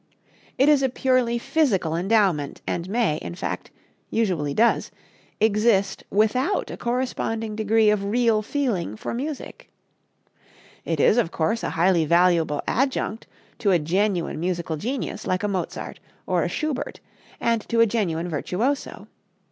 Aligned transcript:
It 0.57 0.67
is 0.67 0.81
a 0.81 0.89
purely 0.89 1.37
physical 1.37 1.95
endowment, 1.95 2.61
and 2.65 2.89
may 2.89 3.17
in 3.17 3.35
fact, 3.35 3.69
usually 4.09 4.51
does 4.55 4.89
exist 5.39 6.03
without 6.09 6.71
a 6.71 6.75
corresponding 6.77 7.55
degree 7.55 7.91
of 7.91 8.05
real 8.05 8.41
feeling 8.41 8.95
for 8.95 9.13
music. 9.13 9.69
It 10.85 10.99
is, 10.99 11.19
of 11.19 11.29
course, 11.31 11.61
a 11.61 11.69
highly 11.69 12.05
valuable 12.05 12.63
adjunct 12.67 13.27
to 13.59 13.69
a 13.69 13.77
genuine 13.77 14.39
musical 14.39 14.75
genius 14.75 15.27
like 15.27 15.43
a 15.43 15.47
Mozart 15.47 15.99
or 16.25 16.41
a 16.41 16.49
Schubert 16.49 16.99
and 17.39 17.61
to 17.69 17.79
a 17.79 17.85
genuine 17.85 18.27
virtuoso. 18.27 19.07